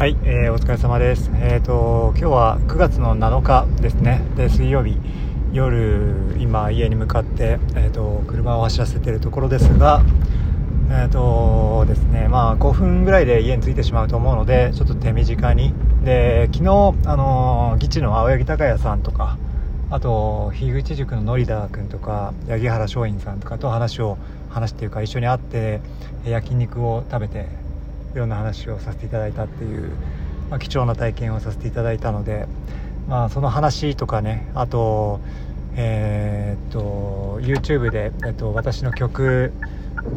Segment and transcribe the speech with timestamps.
[0.00, 1.30] はい、えー、お疲れ様です。
[1.42, 4.22] えっ、ー、と今日は9月の7日ですね。
[4.34, 4.96] で水曜日
[5.52, 10.00] 夜今家に向かってえっ、ー、と車を走らせているところですが、
[10.90, 19.36] えっ、とですねまあ5分ぐらいで家に着いてしまうと思うのでちょっと手短にで昨日あの議地の青柳高也さんとか
[19.90, 24.16] あと樋口塾のノリダー君とか八木原松陰さんとかと話を
[24.48, 25.82] 話っていうか一緒に会って
[26.24, 27.48] 焼肉を食べて
[28.14, 29.90] いろんな話をさせていただいたっていう、
[30.50, 32.46] まあ、貴重な体験をさせていただいたので、
[33.08, 35.20] まあ、その話とかねあと,、
[35.76, 39.52] えー、っと YouTube で、えっと、私の曲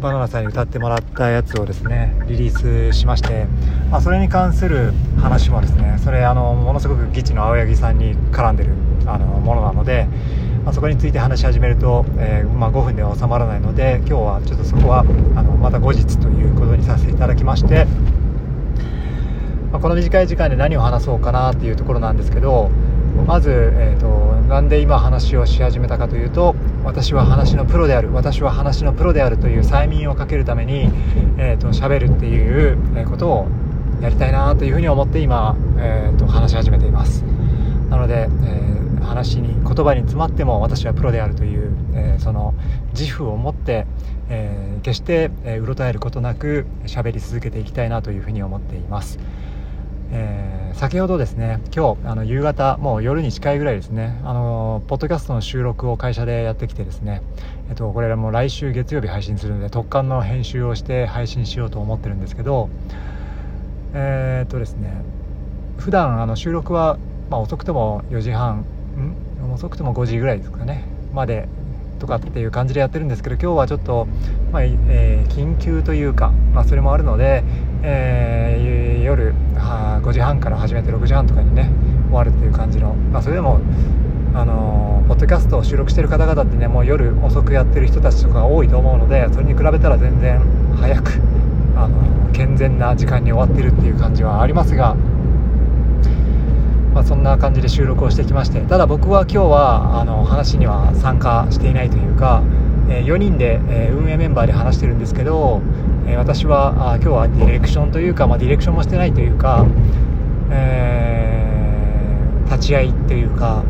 [0.00, 3.46] バナナさんに歌ってもらったやつをですねリリースしまして、
[3.90, 8.72] まあ、それに関する話もですねそれあのものすごくギチの青柳さんに絡んでる
[9.06, 10.06] あのものなので、
[10.68, 15.00] まあ、そこについて話し始めると、えー、まあ、5分では収まらないので今日はちょっとそこは
[15.34, 17.86] あのまた後日ということにさせていただきまして、
[19.72, 22.68] まあ、この短い時間で何を話そうかなっていうところなんですけど
[23.26, 24.08] まず、えーと、
[24.46, 26.54] なんで今話をし始めたかというと
[26.84, 30.90] 私は話のプロである私は話のプロであるという催眠をかけるために、
[31.38, 33.48] えーと、喋るっていうことを
[34.02, 37.22] やりたいなというふうに思って今、えーと話し始めています。
[37.88, 42.54] なので、えー話に言葉に詰まっても私はプロであるという、えー、その
[42.92, 43.86] 自負を持って、
[44.28, 49.18] えー、決して、え、うろたえることなく喋り続けていきたいなというふうに思っています、
[50.12, 57.22] えー、先ほどですね今日あの夕方もう夜に近いぐらいですねあのポッドキャストの収録を会社でやってきてですね、
[57.70, 62.68] えっと、これらも来週月曜日配信するので特貫の編集をして配信しようと思ってるんですけど
[63.94, 65.02] えー、っとですね
[65.78, 66.98] 普段あの収録は、
[67.30, 68.64] まあ、遅くとも4時半
[68.98, 70.84] ん遅くても5時ぐらいですかね。
[71.12, 71.48] まで
[71.98, 74.06] とかっていう感じでやってるんですけど今日はちょっと、
[74.52, 77.42] まあ、えー、緊急というか、まあ、それもあるので、
[77.82, 81.70] えー、夜は5時半から始めて6時半とかにね
[82.06, 83.60] 終わるっていう感じの、まあ、それでも
[84.34, 90.38] あのー、ポッドキャストを収録してる方々ってねもう夜遅くやってる人たちとか多いと思うのでそれに比べたら全然
[90.76, 91.20] 早く、
[91.76, 94.96] あのー、健全な時間に終わってるっていう感じはありますが、
[97.08, 102.42] そんな感じで収録をしてきましてただ僕は今日はあの話には参加していないというか、
[102.90, 105.62] えー、4人で、えー、運営メンバーで話してるんですけど、
[106.06, 109.66] えー、私はあ今日はディレクションというか、まあ、ディレクションもしてないというか、
[110.50, 111.48] え
[112.44, 113.64] 立ち会いというか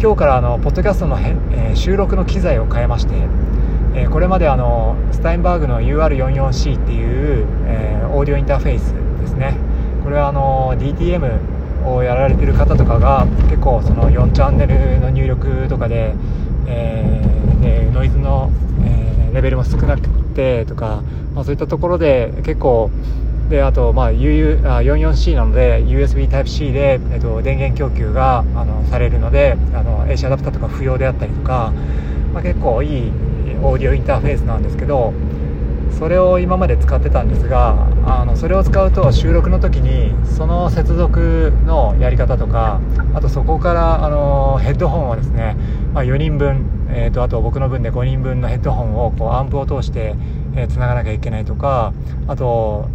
[0.00, 3.12] 今日からあのポッドキャストのへ、え収録の機材を変えまして、
[3.94, 9.54] えこれまであのスタインバーグの UR44C っていう、えオーディオインターフェースですね。
[10.02, 16.14] これはあの DTM をやられてる方とかが結構その4チャンネルの入力とかで,、
[16.66, 18.50] えー、でノイズの、
[18.84, 21.02] えー、レベルも少なくてとか、
[21.34, 22.90] まあ、そういったところで結構
[23.48, 31.72] であと、まあ、UU あ 44C なので USB Type-C で、えっと、電源供給があのされるのであの AC アダプターとか不要であったりとか、
[32.32, 33.12] まあ、結構いい
[33.62, 35.12] オーディオインターフェースなんですけど
[35.98, 42.80] それを今まで使ってたんですがあのそれを使うと収録の時にその接続のやり方とか
[43.14, 45.56] あとそこからあのヘッドホンをですね、
[45.92, 50.14] まあ、4人分、えーと、あと僕の分で5人分のヘッドホンをこうアンプを通して
[50.52, 51.92] つな、えー、がなきゃいけないとか
[52.26, 52.88] あと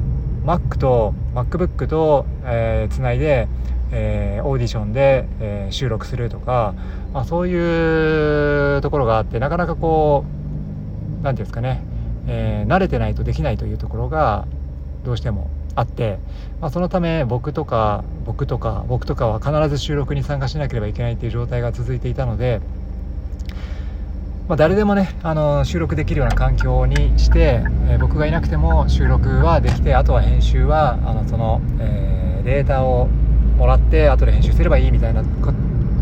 [0.46, 3.48] Mac と MacBook とつな、えー、いで、
[3.92, 6.74] えー、オーディションで、えー、収録するとか、
[7.14, 10.26] まあ、そういうところがあってなかなかこ
[11.22, 11.95] う何ていうんですかね
[12.28, 14.48] えー、慣れてないとできないというところが
[15.04, 16.20] どうしてもあって、
[16.62, 22.62] まあ、そのため僕とか僕とか僕とかは必ず収録に参加しなければいけないという状態が続いていたので、
[24.48, 33.08] まあ、誰でもねあの収録できるような環境にして、えー、僕がいなくても収録はできてあとは編集はあのその、えー、データを
[33.58, 35.24] もらって後で編集すればいいみたいな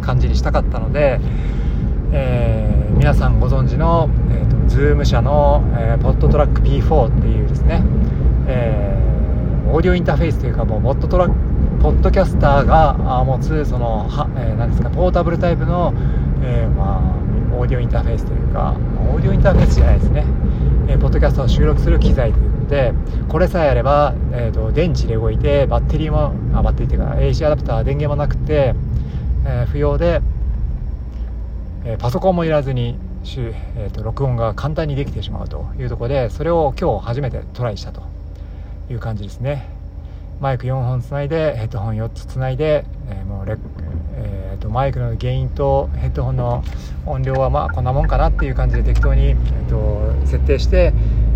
[0.02, 1.20] 感じにしたかったので、
[2.12, 7.82] えー、皆さんご存知の、えーと、ズーム社の、えー、ポットトラック P4 っていうですね、
[8.48, 15.94] えー、オーディオインターフェースというかもうモットトラポッドキャスターが持つそのは、えー、何ですかポータブルタイプの、
[16.42, 17.00] えー、ま
[17.52, 18.76] あ、オーディオインターフェースというか
[19.12, 20.26] オーディオインターフェースじゃないですね、
[20.88, 22.94] えー、ポッドキャストを収録する機材ということで
[23.28, 28.74] これさえあれば、えーと、電池で動いてバッテリーもあバッテリーというか AC アダプター電源もなくて、
[29.46, 30.22] え不要で
[31.86, 32.98] えパソコンもいらずに、
[33.76, 38.04] えーと、録音が簡単にできてしまうというところでそれを今日初めてトライしたと
[38.90, 39.70] いう感じですね。
[40.42, 43.58] マイク4本つないでヘッドホン4つつないで、えー、もうレ
[44.16, 46.64] えーと、マイクのゲインとヘッドホンの
[47.06, 50.94] 音量はまあこんなもんかなっていう感じで適当に、えーと、設定して、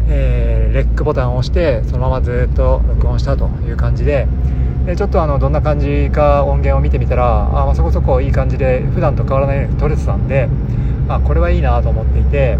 [0.10, 4.28] えー、レックボタンを押してそのままずっと録音したという感じで、
[4.86, 10.48] でちょっとあのどんな感じか音源を見てみたらあ、まあ、そこそこいい感じで普段と変わらないように撮れてたんで、
[11.16, 12.58] あ、これはいいなと思っていて、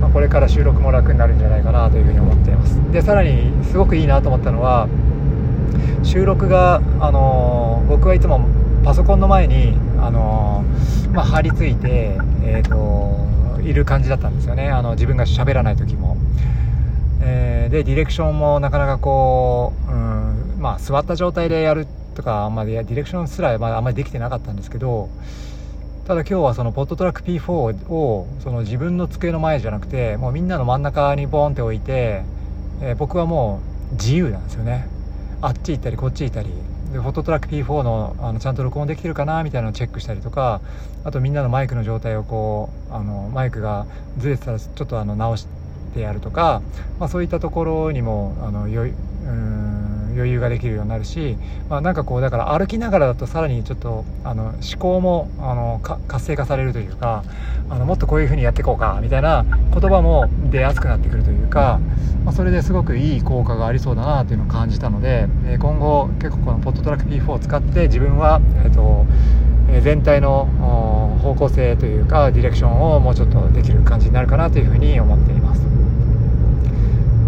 [0.00, 2.80] まあ、これから収録も楽になるんじゃないかなというふうに思っています。
[2.92, 4.88] でさらにすごくいいなと思ったのは
[6.02, 8.46] 収録が、あのー、僕はいつも
[8.84, 14.70] パソコンの前に、あのー、まあ、張り付いて、えーと、いる感じだったんですよね。
[14.70, 16.16] あの自分が喋らない時も、
[17.22, 25.08] えー、でディレクションもなかなかこう、うんまあ、座った状態でやるとかあんまりディレクションすら、まあ、あんまりできてなかったんですけど
[26.06, 32.24] ただ今日はそのポットトラック P4 をその自分の机の前じゃなくてもうみんなの真ん中にボーンって置いて、
[32.82, 34.86] えー、僕はもう自由なんですよね。
[35.40, 36.50] あっち行ったりこっち行ったり。
[36.92, 40.60] でフォトトラック P4 のあのちゃんと録音できてるかなみたいなのをチェックしたりとか
[41.04, 43.86] あとみんなのマイクの状態をこうあのマイクが
[44.18, 45.48] ずれてたらちょっとあの直し
[45.94, 46.60] てやるとか、
[47.00, 49.83] まあ、そういったところにもあのようん
[50.14, 51.36] 余裕ができるようになるし、
[51.68, 57.24] まあ、なんかこうだから歩きながらだとさらにちょっとあの思考もあの活性化されるというか
[57.68, 61.80] あのもっとこういう風にやっていこうかみたいな言葉も出やすくなってくるというか。
[62.24, 69.04] まあ、それですごくいい効果がありそうだなというのを感じたので、え今後結構このポットトラック P4 を使って自分は、えーと
[69.68, 70.46] え全体の
[71.22, 75.62] 方向性というかディレクションをもうちょっとできる感じになるかなというふうに思っています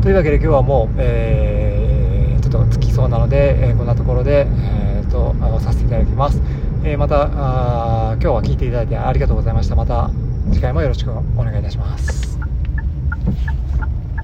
[0.03, 3.77] というわけで今日はもう、えー、ちょっとつきそうなので、えー、
[4.07, 6.41] こんなところで、えーと、とさせていただきます、
[6.85, 9.75] えー、またあ今日は聞いていただいてありがとうございました。
[9.75, 10.11] また
[10.53, 12.36] 次回もよろしくお願いいたします。